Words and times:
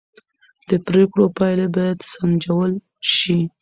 د 0.69 0.71
پرېکړو 0.87 1.25
پایلې 1.37 1.67
باید 1.75 1.97
سنجول 2.13 2.71
شي 3.13 3.39